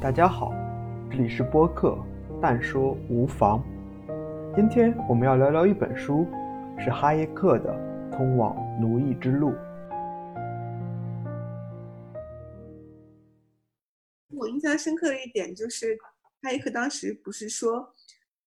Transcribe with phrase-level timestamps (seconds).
[0.00, 0.50] 大家好，
[1.10, 1.88] 这里是播客
[2.40, 3.62] 《但说无妨》。
[4.56, 6.26] 今天我们要聊聊一本书，
[6.78, 7.70] 是哈耶克的
[8.10, 9.50] 《通往奴役之路》。
[14.30, 15.94] 我印象深刻的一点就是，
[16.40, 17.94] 哈耶克当时不是说，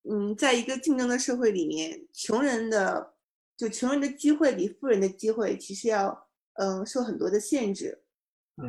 [0.09, 3.13] 嗯，在一个竞争的社会里面，穷人的
[3.55, 8.01] 就穷人的机会比富人的机会其实要嗯受很多的限制。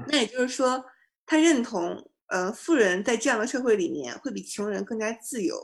[0.07, 0.85] 那也就是说，
[1.25, 2.11] 他认同。
[2.29, 5.57] 呃，富人在这样的社会里面会比穷人更加自由，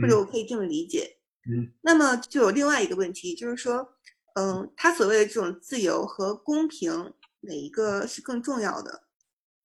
[0.00, 1.18] 或者我可以这么理解。
[1.50, 3.94] 嗯，那么就有另外一个问题，就是说，
[4.34, 9.04] 嗯，他所谓的这种自由和公平，哪一个是更重要的？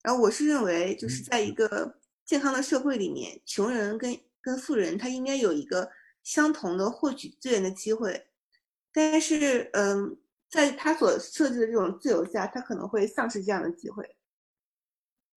[0.02, 5.89] 然后我是认为，就是在一个健康的社会里面，穷人跟跟富人他应该有一个
[6.23, 8.27] 相同的获取资源的机会，
[8.91, 10.17] 但是，嗯，
[10.50, 14.16] 在他所设置的这种自由下，他可能会丧失这样的机会。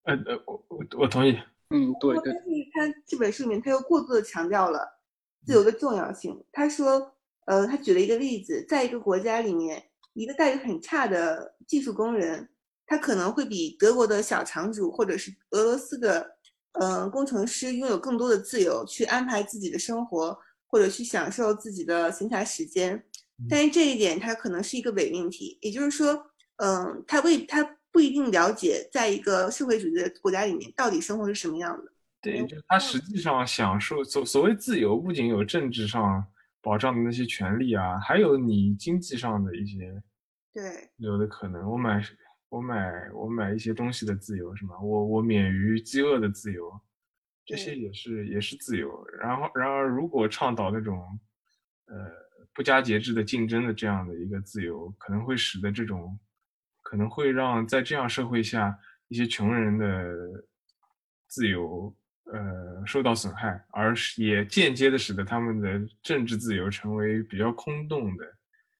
[0.10, 1.38] 呃呃，我我我同意。
[1.70, 2.34] 嗯，对对。
[2.34, 5.00] 但是他这本书里面他又过度的强调了
[5.46, 6.44] 自由的重要性。
[6.52, 7.14] 他说，
[7.46, 12.50] 呃，他举了一个例子，在一个国家里面，一个待遇很差的技术工人，
[12.88, 16.38] 他可能会比德国的小厂主或者是俄罗斯的，
[16.82, 20.36] 嗯，工程师拥有更多的自由去安排自己的生活，
[20.66, 23.04] 或者去享受自己的闲暇时间。
[23.48, 26.26] 但是这一点他可能是一个伪命题，也就是说，
[26.58, 27.78] 嗯，他为他。
[27.92, 31.92] 不一定了解，在一个社会主义的国家里面，到底生活是什么样的。
[32.22, 36.24] 对，就他实际上享受所所谓自由，不仅有政治上
[36.62, 40.04] 保障的那些权利啊，还有你经济上的一些
[40.54, 41.70] 对有的可能。
[41.70, 42.04] 我买
[42.50, 44.80] 我买我买一些东西的自由是吗？
[44.82, 46.70] 我我免于饥饿的自由，
[47.46, 49.04] 这些也是也是自由。
[49.22, 50.98] 然后然而，如果倡导那种
[51.86, 51.96] 呃
[52.54, 56.20] 不加节制的竞争的这样的一个自由，可能会使得这种。
[56.90, 58.76] 可能会让在这样社会下
[59.10, 60.44] 一些穷人的
[61.28, 61.96] 自由
[62.26, 68.26] 呃受到损害，而也间接的使得他们的政治自由成为比较空洞的，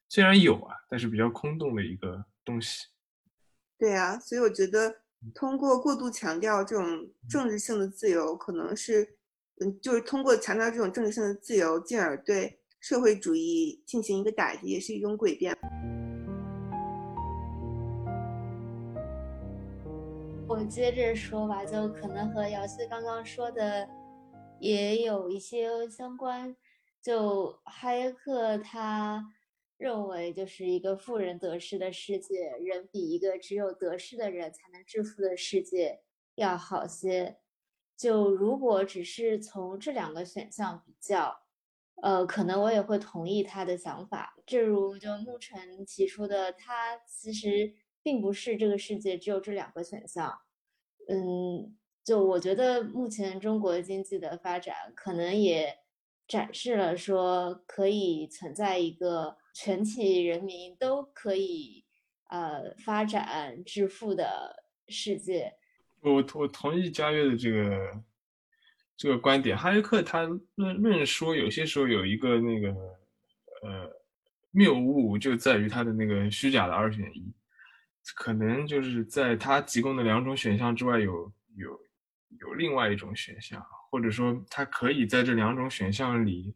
[0.08, 2.88] 虽然有啊，但是比较空洞的一个东西。
[3.78, 4.92] 对啊，所以我觉得
[5.36, 9.08] 通过过度强调这种政治性的自由，可能是
[9.62, 15.56] 嗯，就是通过强调这种政治性的自由，进而对社会主义进行一个打击，也是一种诡辩。
[20.50, 23.88] 我接着说吧，就可能和姚旭刚刚说的
[24.60, 26.58] 也有一些相关。
[27.00, 29.24] 就哈耶克他
[29.78, 36.02] 认为，就是一个富人得失的世界，人比一个只有得失的人才能致富的世界
[36.34, 37.38] 要好些。
[37.96, 41.42] 就如果只是从这两个选项比较，
[42.02, 44.34] 呃，可能我也会同意他的想法。
[44.48, 47.72] 正如就沐晨提出的，他其实
[48.10, 50.36] 并不是这个世界只有这两个选项。
[51.08, 55.78] 嗯，就我觉得目前中国经济的发展，可能也
[56.28, 61.86] 展示了说可以存在一个全体人民都可以
[62.30, 65.54] 呃发展致富的世界。
[66.02, 68.04] 我我同意嘉悦的这个
[68.98, 69.56] 这个观点。
[69.56, 70.24] 哈耶克他
[70.56, 72.70] 论论说，有些时候有一个那个
[73.62, 73.92] 呃
[74.50, 77.32] 谬误，就在于他的那个虚假的二选一。
[78.16, 81.80] 可能就是在他提供的两种选项之外，有有
[82.40, 86.56] 有另外一种选项，或者说他可以在这两种选项里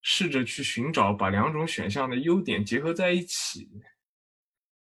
[0.00, 3.68] 试着去寻找把两种选项的优点结合在一起，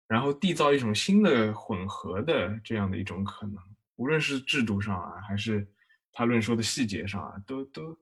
[0.07, 3.55] 然后缔造一种新的混合的这样的一种可能。
[3.95, 5.65] 无论是制度上啊，还是
[6.11, 7.99] 他论说的细节上啊，都都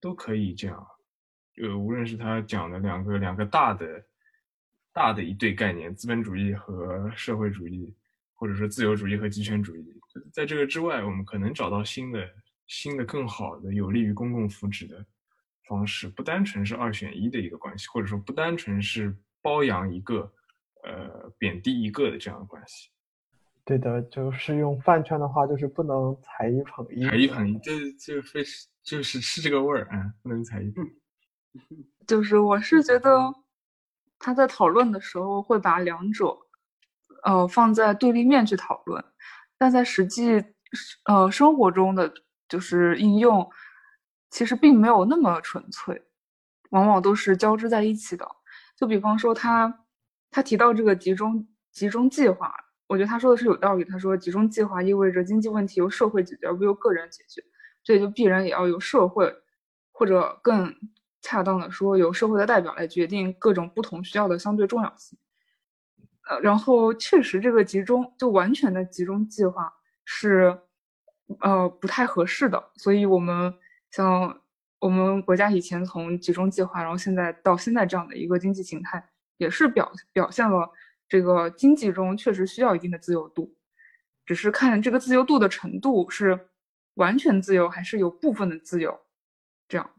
[0.00, 0.86] 都可以这样。
[1.62, 4.04] 呃，无论是他讲的两个两个大的。
[4.92, 7.94] 大的一对概念，资本主义和社会主义，
[8.34, 9.84] 或者说自由主义和极权主义，
[10.32, 12.28] 在这个之外，我们可能找到新的、
[12.66, 15.06] 新的、更好的、有利于公共福祉的
[15.68, 20.32] 方式，不单纯是二选一的一个关系，或者说不单纯是包养一个、
[20.82, 22.90] 呃贬低一个的这样的关系。
[23.64, 27.04] 对的，就是用饭圈的话，就是不能踩一捧一。
[27.04, 30.84] 踩一捧一，这就非是就是是这个味儿啊，不能踩一捧。
[32.08, 33.32] 就是我是觉得。
[34.20, 36.36] 他在讨论的时候会把两者，
[37.24, 39.02] 呃，放在对立面去讨论，
[39.56, 40.44] 但在实际，
[41.06, 42.12] 呃，生活中的
[42.46, 43.50] 就是应用，
[44.30, 46.00] 其实并没有那么纯粹，
[46.68, 48.28] 往往都是交织在一起的。
[48.76, 49.84] 就比方说他，
[50.30, 52.54] 他提到这个集中集中计划，
[52.88, 53.84] 我觉得他说的是有道理。
[53.84, 57.42] 他说集中计划意味着经济问题由社会解决，而不由个人解决，
[57.82, 59.34] 这就必然也要由社会，
[59.92, 60.74] 或者更。
[61.22, 65.18] 恰当的说，由社会的代表来决定各种不同需要的相对重要性。
[66.28, 69.72] 呃，然后确实，这个集中就完全的集中计划
[70.04, 70.56] 是
[71.40, 72.70] 呃不太合适的。
[72.76, 73.52] 所以我们
[73.90, 74.40] 像
[74.78, 79.04] 我们国家以前从集中计划，然后现在到现在这样的一个经济形态，
[79.38, 80.70] 也是表表现了
[81.08, 83.54] 这个经济中确实需要一定的自由度，
[84.24, 86.48] 只是看这个自由度的程度是
[86.94, 88.98] 完全自由还是有部分的自由，
[89.68, 89.90] 这样。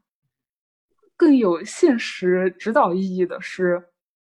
[1.22, 3.80] 更有现实指导意义的是，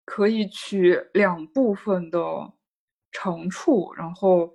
[0.04, 2.20] 可以取两部分的
[3.14, 4.52] 长处，然后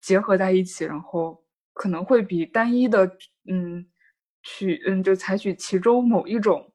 [0.00, 3.10] 结合在一起，然后可能会比单一的，
[3.50, 3.84] 嗯，
[4.40, 6.72] 取嗯就采取其中某一种，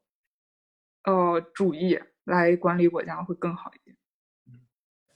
[1.06, 3.96] 呃主义来管理国家会更好一点。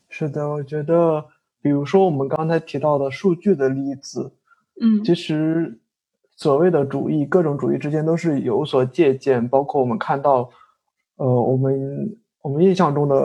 [0.08, 1.28] 是的，我觉得，
[1.62, 4.32] 比如说我们刚才提到的数据的例子，
[4.80, 5.82] 嗯，其实。
[6.38, 10.48] 所谓的主义，各种主义之间都是有所借鉴，包括我们看到，
[11.16, 13.16] 呃，我们我们印象中的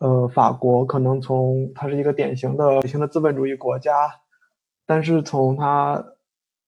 [0.00, 3.92] 呃法国，可能从它是一个典型的典型的资本主义国家，
[4.84, 6.04] 但是从它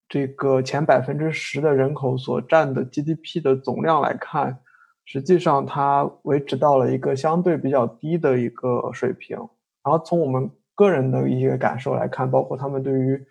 [0.08, 4.60] 这个前百分之十的人口所占的 GDP 的总量来看，
[5.04, 9.36] 实际上它维持到了一个相对比较低的一个水平。
[9.82, 13.26] 然后从我们个人的一些感受来看，包括他们对于。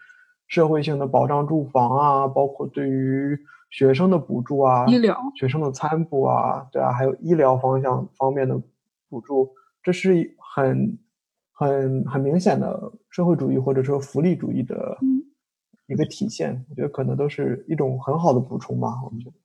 [0.53, 3.35] 社会性的保障住房啊，包括对于
[3.71, 8.55] 学生的补助啊，医疗学生的餐补啊，对啊，还有医疗方向方面的
[9.09, 9.49] 补助，
[9.81, 10.95] 这是很
[11.51, 14.95] 很很明显的社会主义或者说福利主义的
[15.87, 16.63] 一个体现。
[16.69, 18.89] 我觉得可能都是一种很好的补充吧。
[19.03, 19.35] 我们觉得，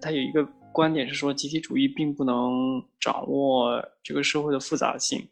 [0.00, 0.48] 它有一个。
[0.74, 5.24] 观点是说，集体主义并不能掌握这个社会的复杂性，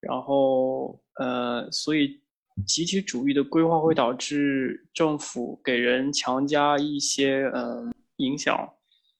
[0.00, 2.20] 然后呃，所以
[2.66, 8.70] 集体主义的规划会导致政府给人强加一些嗯影响，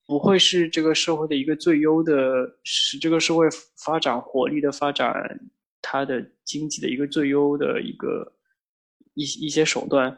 [0.05, 2.13] 不会是这个社会的一个最优的，
[2.63, 3.47] 使这个社会
[3.83, 5.39] 发展活力的发展
[5.81, 8.31] 它的经济的一个最优的一个
[9.15, 10.15] 一一些手段。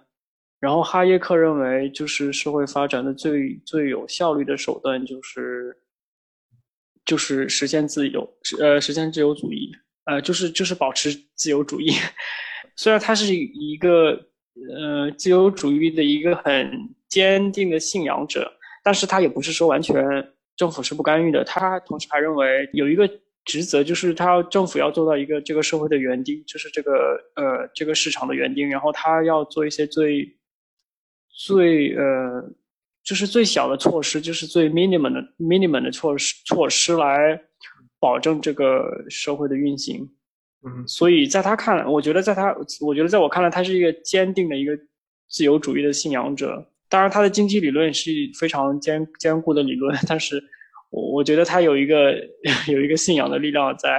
[0.60, 5.74] 然后哈耶克认为，就是社会发展的最最有效率的手段，就是
[7.06, 8.30] 就是实现自由，
[8.60, 9.72] 呃，实现自由主义，
[10.04, 11.92] 呃，就是就是保持自由主义。
[12.76, 14.12] 虽然他是一个
[14.76, 16.70] 呃自由主义的一个很
[17.08, 18.52] 坚定的信仰者，
[18.84, 20.04] 但是他也不是说完全
[20.58, 21.42] 政府是不干预的。
[21.46, 23.10] 他同时还认为有一个
[23.46, 30.36] 职责，就是他要政府要做到一个这个社会的园丁，就是这个呃这个市场的园丁，然后他要做一些最。
[31.42, 32.44] 最呃，
[33.02, 37.40] 就是最小的措施，就是最 minimum 的 minimum 的措施措施来
[37.98, 40.06] 保证这个社会的运行。
[40.66, 44.78] 嗯，所以在他看来，我觉得在他，我觉得在我看来，他是一个坚定的一个
[45.30, 46.70] 自由主义的信仰者。
[46.90, 50.44] 当然，他的经济理论是非常坚坚固的理论，但是
[50.90, 52.16] 我我觉得他有一个
[52.68, 53.98] 有一个信仰的力量在，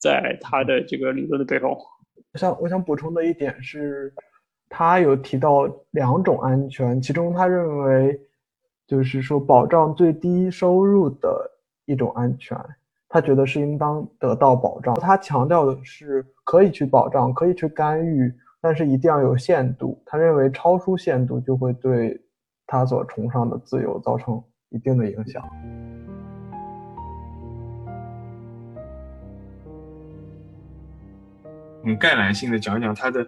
[0.00, 1.78] 在他的这个理论的背后。
[2.32, 4.12] 我想我想补充的一点是。
[4.68, 8.20] 他有提到两种安全，其中他认为，
[8.86, 11.50] 就是说保障最低收入的
[11.84, 12.58] 一种安全，
[13.08, 14.94] 他觉得是应当得到保障。
[14.96, 18.30] 他强调的是可以去保障，可以去干预，
[18.60, 20.02] 但是一定要有限度。
[20.04, 22.20] 他认为超出限度就会对
[22.66, 25.42] 他所崇尚的自由造成一定的影响。
[31.84, 33.24] 嗯，概览性的讲讲他的。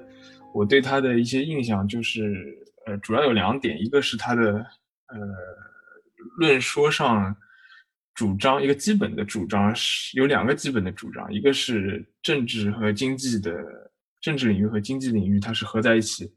[0.54, 5.18] 我对他的一些印象就是，呃，主要有两点，一个是他的，呃，
[6.38, 7.36] 论说上
[8.14, 13.54] 主张一个基本的主张是有两个基本的主张，一个是政治和经济的
[14.20, 16.32] 政治领域和经济领域它是合在一起，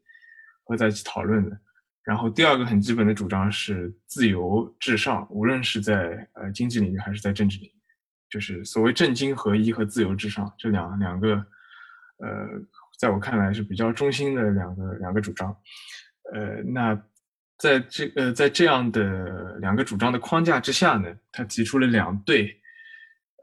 [0.65, 1.57] 合在一起讨论的。
[2.03, 7.73] 然后第二个很基本的主张是自由至上，无论是在呃经济领域还是在政治领域，
[8.29, 11.33] 就是所谓政经合一和自由至上这两两个，
[12.17, 12.61] 呃。
[13.01, 15.49] 在我看来是比较中心的两个两个主张，
[16.35, 16.93] 呃，那
[17.57, 22.45] 在这呃在这样的两个主张的框架之下呢，他提出了两对，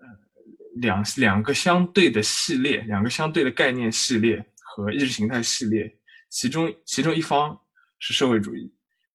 [0.01, 0.07] 呃
[0.77, 5.93] 两两个相对的系列，两个相对的概念系列和意识形态系列，
[6.29, 7.59] 其中其中一方
[7.99, 8.73] 是社会主义，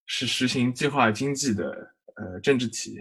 [0.08, 1.72] 是实行计划经济的
[2.18, 2.98] 呃政治体，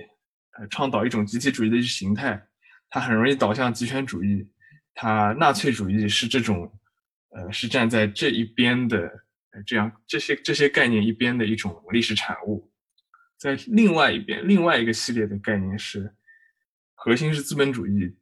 [0.61, 2.41] 呃倡导一种集体主义的意识形态，
[2.89, 4.49] 它很容易导向极权主义，
[4.95, 6.73] 它纳粹主义是这种。
[7.35, 8.99] 呃，是站在这一边的，
[9.51, 12.71] 呃，这样这些这些概念一边的一种历史产物，
[13.39, 16.15] 在另外一边，另外一个系列的概念是，
[16.95, 18.15] 核心是资本主义，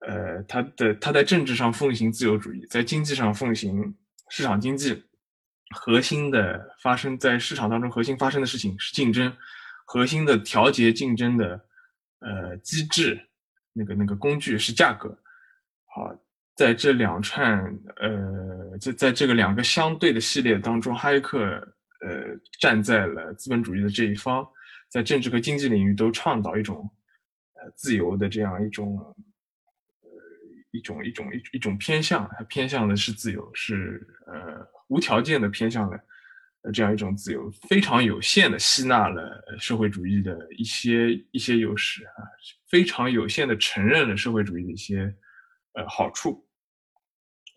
[0.00, 3.94] 呃，它的它在政治上奉行自由主义，在经济上奉行
[4.30, 5.04] 市场经济，
[5.74, 9.36] 核心的发生在市场当中核心发生的事情是竞争，
[9.84, 11.64] 核心的调节竞争的
[12.20, 13.28] 呃机制
[13.72, 15.18] 那个那个工具是价格。
[15.86, 16.14] 好，
[16.56, 17.58] 在这两串
[17.96, 21.38] 呃，在在这个两个相对的系列当中，哈耶克
[22.00, 24.44] 呃站在了资本主义的这一方，
[24.88, 26.90] 在政治和经济领域都倡导一种
[27.54, 28.96] 呃自由的这样一种
[30.00, 30.08] 呃
[30.70, 36.00] 一种一种一一种偏向，他偏向的是自由，是呃无条件的偏向了。
[36.72, 42.24] 这样一种自由，非常有限的吸纳了社会主义的一些一些优势啊，
[42.68, 45.14] 非常有限的承认了社会主义的一些
[45.74, 46.44] 呃好处。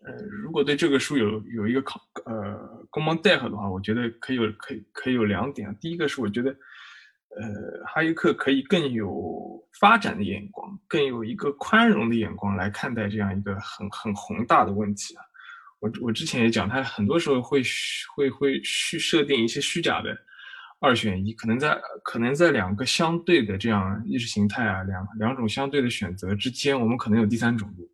[0.02, 5.76] 呃，如果对这个书有有一个考呃公蒙代合的话，我觉得可以有可以可以有两点。
[5.80, 15.22] 第一个是我觉得，呃，哈耶克可以更有发展的眼光，更有一个宽容的眼光来看待这样一个很很宏大的问题啊。
[15.80, 17.62] 我我之前也讲，他很多时候会
[18.14, 20.16] 会会虚设定一些虚假的
[20.80, 27.90] 二选一，可能在可能在两个相对的这样意识形态啊，两两种相对的选择之间，我们可能有第三种路，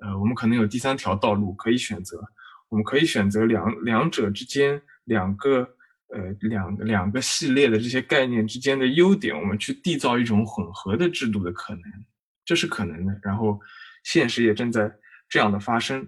[0.00, 2.18] 呃，我们可能有第三条道路可以选择，
[2.68, 5.60] 我们可以选择两两者之间两个
[6.08, 11.82] 呃两两个系列的这些概念之间的优点，我们去缔造一种混合的制度的可能，
[12.44, 13.18] 这是可能的。
[13.22, 13.60] 然后
[14.04, 14.90] 现实也正在
[15.28, 16.06] 这样的发生。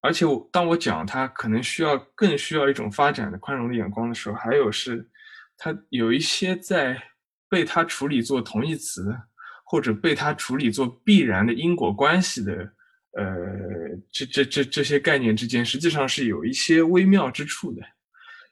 [0.00, 5.08] 而且我当我讲他可能需要更需要一种发展的宽容的眼光的时候，还有是，
[5.56, 7.00] 他有一些在
[7.48, 9.16] 被他处理作同义词，
[9.64, 12.72] 或者被他处理作必然的因果关系的，
[13.12, 13.24] 呃，
[14.10, 17.82] 这这这这些概念之间，实际上是有一些微妙之处的。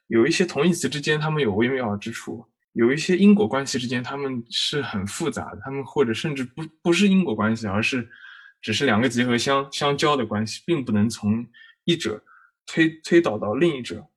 [0.07, 5.61] 有一些同义词之间，他们有微妙之处；有一些因果关系之间，他们是很复杂的。
[5.63, 8.09] 他们或者甚至不不是因果关系，而是。
[8.63, 11.43] 只是两个结合相相交的关系，并不能从
[11.83, 12.23] 一者
[12.67, 14.07] 推推导到另一者。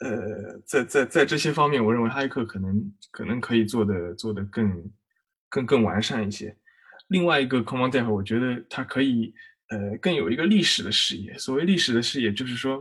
[0.00, 4.92] 呃，在在在这些方面，我认为哈耶克可能可能可以做的做的更
[5.48, 6.54] 更更完善一些。
[7.08, 9.32] 另外一个 Common Dev，，我觉得它可以
[9.68, 11.36] 呃更有一个历史的视野。
[11.38, 12.76] 所谓历史的视野，就是说，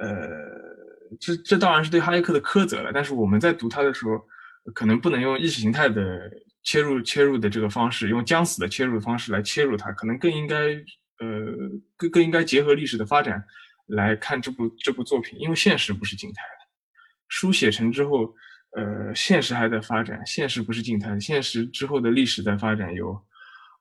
[0.00, 0.28] 呃，
[1.18, 2.90] 这这当然是对哈耶克的苛责了。
[2.92, 4.20] 但是我们在读他的时候，
[4.74, 6.30] 可能不能用意识形态的。
[6.62, 10.56] 切入切入的这个方式，用将死的切入的方式来切入它，可能更应该，
[11.18, 11.26] 呃，
[11.96, 13.42] 更更应该结合历史的发展
[13.86, 16.68] 来看这部这部作品，因为现实不是静态的，
[17.28, 18.34] 书写成之后，
[18.76, 22.92] 呃，现实还在发展，现实不是静态的，现实之后的历史在发展。
[22.92, 23.18] 有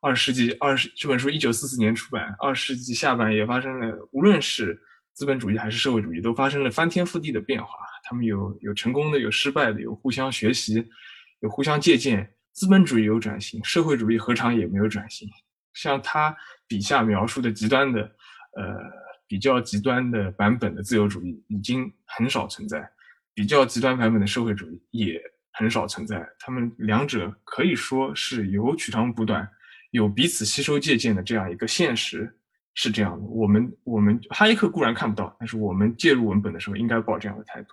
[0.01, 4.79] 二十世纪二十这本书一九四四年出版，二十世纪下半叶发生了，无论是
[5.13, 7.69] 资本主义还是社会主义，都发生了翻天覆地的变化。
[8.03, 10.87] 他们有有成功的，有失败的，有互相学习，
[11.41, 12.33] 有互相借鉴。
[12.51, 15.29] 资本主义有转型，社会主义何尝也没有转型？
[15.73, 16.35] 像他
[16.67, 18.01] 笔下描述的极端的，
[18.57, 18.75] 呃，
[19.27, 22.89] 比较极端的版本的自由主义已经很少存在，
[23.33, 26.27] 比较极端版本的社会主义也很少存在。
[26.39, 29.47] 他们两者可以说是有取长补短，
[29.91, 32.33] 有彼此吸收借鉴的这样一个现实
[32.73, 33.25] 是这样的。
[33.25, 37.69] 我们我们哈耶克固然看不到，但是我们介入文本的时候应该抱这样的态度。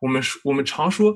[0.00, 1.14] 我们说，我们常说。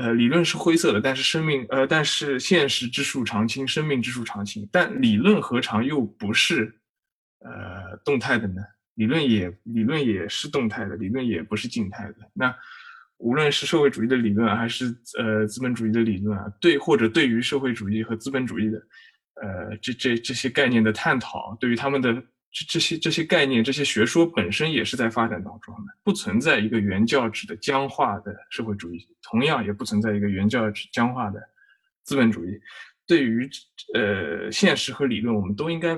[0.00, 4.68] 呃，理论是灰色的，但是生命，呃，但是现实之树常青，生命之树常青。
[4.70, 6.72] 但理论何尝又不是，
[7.40, 8.62] 呃，动态的呢？
[8.94, 12.14] 理论也，理论也是动态的，理论也不是静态的。
[12.32, 12.54] 那
[13.16, 18.80] 无论是社会主义的理论，还是呃资本主义的理论啊，对或者对于社会主义和资本主义的，
[19.40, 22.22] 呃，这这这些概念的探讨，对于他们的。
[22.50, 31.38] 这这些这些概念，这些学说本身也是在发展当中的，不存在一个原教旨的僵化的社会主义，同样也不存在一个原教旨僵化的
[32.04, 32.58] 资本主义。
[33.06, 33.46] 对于
[33.92, 35.94] 呃现实和理论，我们都应该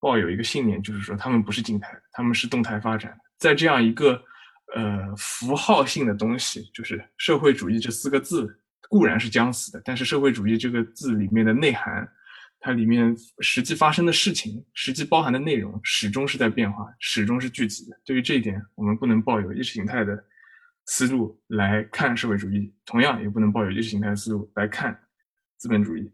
[0.00, 3.18] 抱有一个信念，就是说他们不是静态的，他们是动态发展的。
[3.38, 4.20] 在这样一个
[4.74, 8.48] 呃符号性的东西，就是社会主义这四个字
[8.88, 12.10] 固然是将死的，但是社会主义这个字里面的内涵。
[12.64, 18.00] 它里面实际发生的事情，实际包含的内容，始终是在变化，始终是具体的。
[18.04, 20.24] 对于这一点，我们不能抱有意识形态的
[20.86, 24.96] 思路来看社会主义，同样也不能抱有意识形态的思路来看
[25.56, 26.08] 资本主义。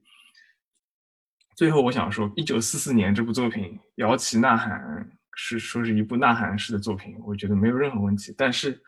[1.54, 3.64] 最后，我想说，一九四四年这部作品
[3.96, 4.80] 《摇旗呐喊》
[5.34, 8.34] 是说是一部呐喊式的作品，我觉得没有任何问题。
[8.38, 8.80] 但是，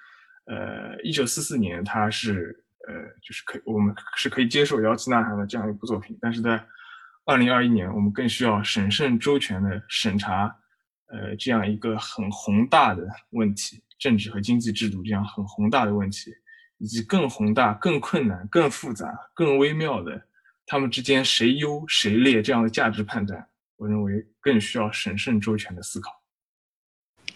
[0.47, 6.65] 呃，一九四四年它是呃，就是可我们是可以接受《摇旗呐喊》的这样一部作品，但是在
[7.27, 10.47] 二零二一年，我们更需要审慎周全的审查，
[11.07, 16.33] 呃，这样一个很宏大的问题，政治和经济制度这样很宏大的问题，
[16.79, 20.21] 以及更宏大、更困难、更复杂、更微妙的，
[20.67, 23.47] 他们之间谁优谁劣这样的价值判断，
[23.77, 26.11] 我认为更需要审慎周全的思考。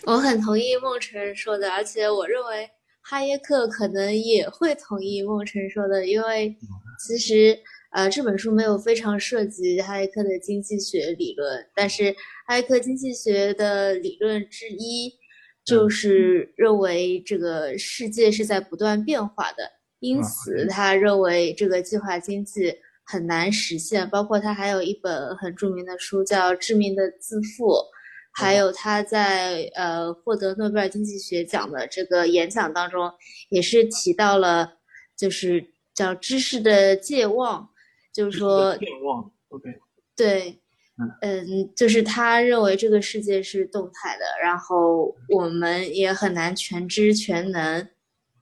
[0.04, 2.68] 我很同意孟辰说的，而且我认为
[3.00, 6.56] 哈耶克可能也会同意孟辰说的，因为
[7.06, 7.56] 其实。
[7.94, 12.12] 呃，这本书没有非常涉及哈耶克的经济学理论，但是
[12.48, 15.12] 哈耶克经济学的理论之一
[15.64, 19.70] 就是认为这个世界是在不断变化的，
[20.00, 22.74] 因此他认为这个计划经济
[23.06, 24.10] 很难实现。
[24.10, 27.66] 包括他还有一本很著名的书叫《致命的自负》。
[28.36, 33.08] 还有他在呃获得诺贝尔经济学奖的这个演讲当中，
[33.48, 34.78] 也是提到了，
[35.16, 37.68] 就是叫知识的健忘，
[38.14, 39.68] 就是说健忘，OK，
[40.16, 40.58] 对，
[41.20, 47.86] 嗯，就是他认为这个世界是动态的，然后我们也很难全知全能，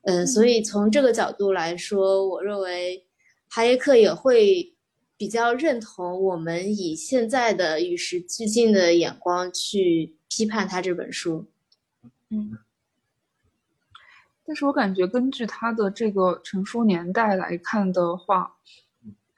[0.02, 3.04] 嗯，所以从这个角度来说，我认为
[3.48, 4.68] 哈耶克也会。
[5.14, 11.46] 比较认同我们以现在的与时俱进的眼光去批判他这本书，
[12.30, 12.58] 嗯，
[14.44, 18.56] 但是我感觉根据他的这个成书年代来看的话，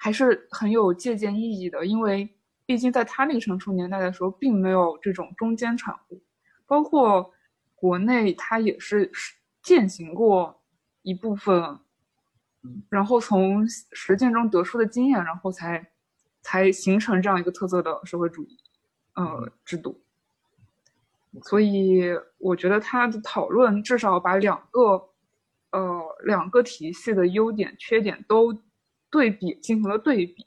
[0.04, 2.28] 还是很有借鉴意义的，因为
[2.66, 6.23] 毕竟在他那个成熟年代的时候，并没有这种中间产物，
[6.66, 7.32] 包括
[7.75, 9.11] 国内他也是
[9.62, 10.62] 践行过
[11.00, 11.78] 一部分。
[12.90, 15.90] 然后从实践中得出的经验，然后才
[16.42, 18.58] 才形成这样一个特色的社会主义
[19.14, 20.02] 呃制度。
[21.44, 25.08] 所以我觉得他的讨论至少把两个
[25.70, 28.52] 呃两个体系的优点缺点都
[29.14, 30.44] 对比进行了对比，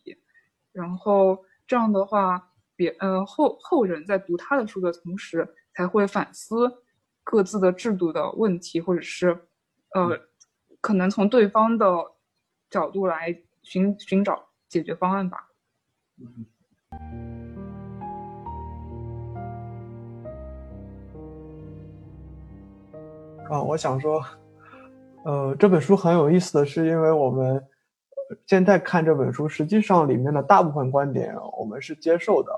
[0.73, 6.83] 然后这样的话，别呃后后人在读他的书的同时，才会反思
[7.23, 9.29] 各自的制度的问题，或者是
[9.93, 10.19] 呃。
[10.79, 11.85] 可能从对方的
[12.69, 15.49] 角度来寻寻找解决方案吧。
[23.49, 24.23] 啊，我想说，
[25.25, 27.67] 呃，这本书很有意思的是，因为我们
[28.45, 32.51] 现在看这本书，实际上里面的大部分观点我们是接受的，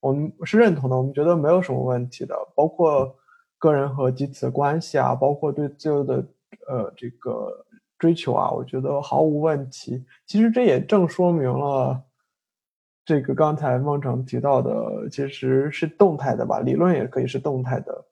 [0.00, 3.14] 我们是认同的，我们觉得没有什么问题的，包括
[3.58, 6.24] 个人和集体的关系啊，包括对自由的。
[6.68, 7.64] 呃，这个
[7.96, 10.04] 追求啊，我觉得毫无问题。
[10.26, 12.00] 其实这也正说明了，
[13.04, 16.58] 这个刚才孟成提到的，其实是动态的吧？
[16.58, 18.04] 理论也可以是动态的。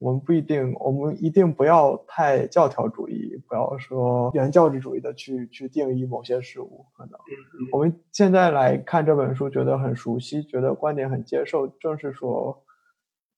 [0.00, 6.84] 我们不一定，我们一定不要太教条主义，不要说原教旨主义的去去定义某些事物。
[6.96, 7.12] 可能
[7.70, 12.64] 我们现在来看这本书，觉得很熟悉，觉得观点很接受，正是说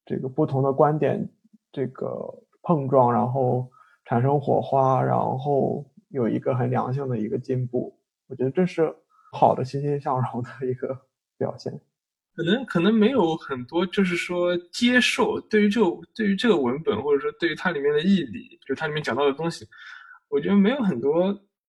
[0.03, 1.29] 这个不同的观点
[1.71, 3.69] 这个碰撞，然后。
[4.05, 7.97] 产生火花，然后有一个很良性的一个进步，
[8.27, 8.93] 我觉得这是
[9.31, 10.99] 好的欣欣向荣的一个
[11.37, 11.79] 表现。
[12.35, 19.65] 可能可能没有很多，就是说接受对于这个对于这个文本，或者说对于它里面的义理，就它里面讲到的东西，
[20.29, 21.25] 我觉得没有很多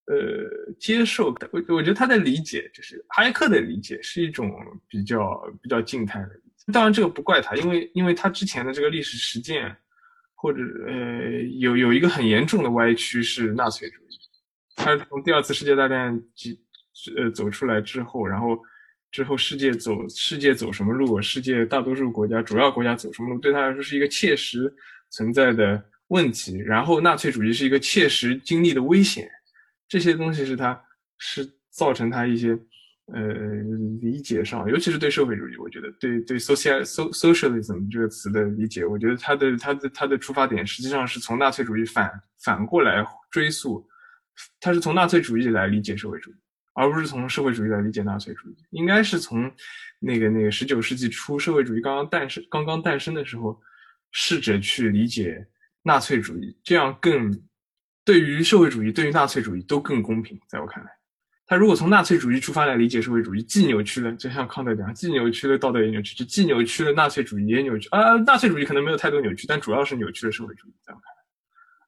[0.06, 1.34] 呃接受。
[1.52, 4.50] 我我觉得他的理解，就是哈耶克的理解，是一种
[4.88, 6.30] 比较比较静态的。
[6.72, 9.76] 当然这个不怪他，因为因为他之前的这个历史实践。
[10.36, 14.18] 或者呃，有有一个很严重的歪曲是纳粹主义，
[14.76, 16.60] 他从第二次世界大战几
[17.16, 18.54] 呃走出来之后，然后
[19.14, 24.74] 之后世界走世界走什么路，世界大多数国家主要国家走什么路，对他来说是一个切实
[25.08, 26.58] 存在的问题。
[26.58, 29.30] 然后纳粹主义是一个切实经历的危险，
[29.88, 30.76] 这些东西是他
[31.18, 32.58] 是造成他一些。
[33.12, 33.22] 呃，
[34.00, 42.10] 理解上，尤其是对社会主义，我觉得对对 social so socialism 这个词的理解，我觉得他的他的他的出发点实际上是从纳粹主义反
[42.42, 43.86] 反过来追溯，
[44.58, 46.34] 他是从纳粹主义来理解社会主义，
[46.74, 48.56] 而不是从社会主义来理解纳粹主义。
[48.70, 49.50] 应该是从
[49.98, 53.58] 那个那个十九世纪初社会主义刚刚诞生刚刚诞生的时候，
[54.12, 55.46] 试着去理解
[55.82, 57.32] 纳粹主义，这样更
[58.04, 60.90] 对于社会主义对于纳粹主义都更公平，在我看来。
[61.46, 68.14] 他如果从纳粹主义出发来理解社会主义，既扭曲了，就像康德讲，既扭曲了道德也扭曲，就既扭曲了纳粹主义也扭曲啊。
[68.26, 70.72] 纳粹主义可能没有太多扭曲，但主要是扭曲了社会主义。
[70.82, 71.04] 在我看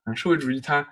[0.05, 0.87] 来，啊，社会主义它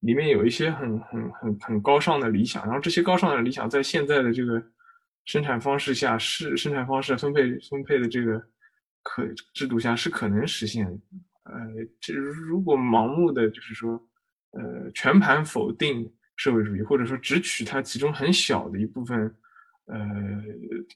[0.00, 4.62] 里面有一些很很很很高尚的理想，然后这些高尚的理想在现在的这个
[5.24, 8.42] 生产方式下是生产方式分配分配的这个
[9.02, 10.86] 可制度下是可能实现。
[11.44, 11.52] 呃，
[12.00, 13.92] 这如果盲目的就是说，
[14.52, 16.12] 呃，全盘否定。
[16.40, 19.18] 社会主义，或者说只取它其中很小的一部分，
[19.86, 19.98] 呃，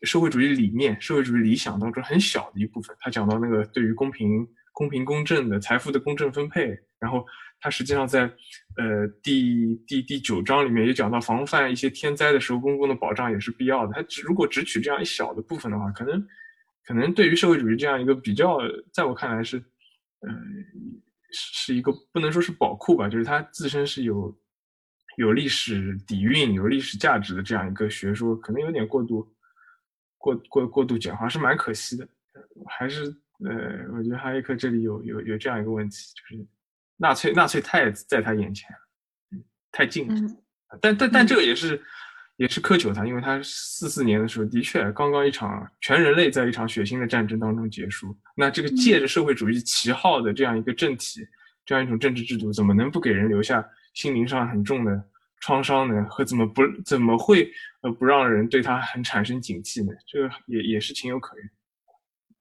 [0.04, 2.96] 社会主义理念、社会主义理想当中很小的一部分。
[3.00, 7.24] 他讲到那个对于公平、公平公正的财富的公正分配，然后
[7.60, 8.22] 他实际上在
[8.76, 13.92] 呃第第第九章里面也讲到防范一些天灾的时候，公共的保障也是必要的。
[13.92, 16.26] 他只如果只取这样一小的部分的话，可能
[16.84, 18.58] 可能对于社会主义这样一个比较，
[18.92, 19.58] 在我看来是，
[20.20, 20.28] 呃，
[21.32, 24.36] 是一个不能说是宝库吧，就是它自身是有。
[25.18, 29.30] 有历史底蕴、有历史价值的这样一个学说，可能有点过度
[30.16, 32.08] 过过过度简化，是蛮可惜的。
[32.66, 36.46] 还是呃，我觉得哈耶克这里有有有这样一个问题，就是
[36.96, 38.68] 纳粹纳粹太在他眼前，
[39.32, 40.14] 嗯，太近了。
[40.14, 40.38] 嗯
[40.80, 41.78] 但但但这个也是
[42.36, 48.16] 也是苛求他，因为他四四年的时候的确刚刚一场全人类在一场血腥的战争当中结束。
[48.34, 51.20] 那这个借着社会主义旗号的这样一个政体，
[51.66, 55.04] 这样一种政治制度，怎么能不给人留下心灵上很重的
[55.42, 56.06] 创伤呢？
[56.08, 57.52] 和怎么不怎么会
[57.82, 59.92] 呃不让人对他很产生警惕呢？
[60.06, 61.50] 这个也也是情有可原。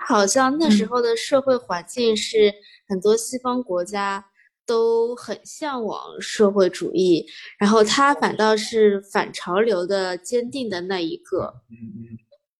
[0.07, 0.87] 好像那时嗯。
[0.87, 2.53] 候的社会环境是
[2.87, 4.25] 很多西方国家
[4.65, 7.25] 都很向往社会主义，
[7.59, 11.53] 然后他反倒是反潮流的坚定的那一个。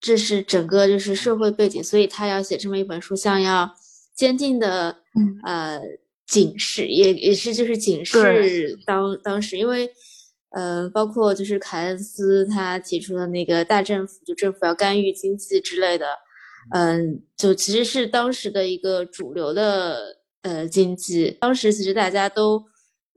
[0.00, 3.74] 这是整个就是社会背景，所以他要写这么一本书，像要
[4.14, 5.40] 坚定的嗯。
[5.44, 5.80] 呃
[6.24, 9.90] 警示，也也是就是警示当当时，因为
[10.50, 16.06] 呃包括就是凯恩斯他提出的那个大政府，就政府要干预经济之类的，
[16.70, 22.64] 嗯，就其实是当时的一个主流的呃经济，当时其实大家都。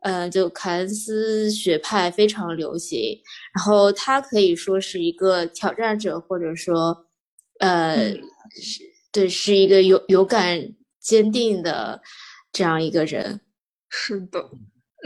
[0.01, 3.19] 呃，就凯恩斯学派非常流行，
[3.55, 6.95] 然后他可以说是一个挑战者，或者说，
[7.57, 8.21] 呃，嗯
[8.61, 10.61] 是对，是一个有有感、
[10.99, 11.99] 坚定的
[12.51, 13.41] 这样一个人。
[13.89, 14.47] 是的，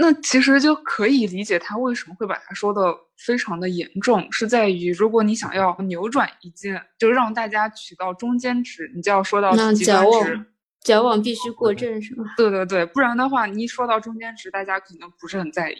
[0.01, 2.81] 那其实就可以理解他为什么会把它说的
[3.17, 10.33] 非常的严重，是在于如果你想要扭转一件，就让大家取到中间值，你就要说到那极端矫值。
[10.35, 10.45] 枉，
[10.85, 12.23] 矫枉必须过正，是吗？
[12.37, 15.75] 对对对，不然的话，你一说到中间值，大家可能不是很在意，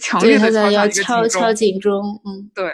[0.00, 1.52] 强，烈的敲敲。
[1.52, 2.50] 警钟，嗯。
[2.54, 2.72] 对，